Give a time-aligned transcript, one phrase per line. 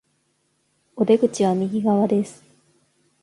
[0.95, 2.43] お出口は右側です